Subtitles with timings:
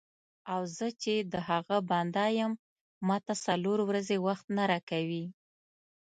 [0.53, 2.51] او زه چې د هغه بنده یم
[3.07, 5.25] ماته څلور ورځې وخت نه راکوې.